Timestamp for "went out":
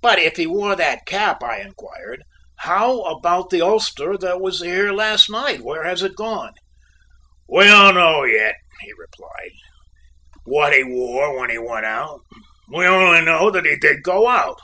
11.58-12.22